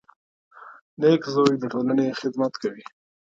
•نېک 0.99 1.21
زوی 1.33 1.55
د 1.59 1.63
ټولنې 1.73 2.07
خدمت 2.19 2.53
کوي. 2.61 2.85